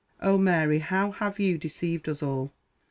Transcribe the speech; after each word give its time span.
Oh, 0.19 0.35
Mary, 0.35 0.79
how 0.79 1.11
have 1.11 1.39
you 1.39 1.59
deceived 1.59 2.09
us 2.09 2.23
all!!! 2.23 2.51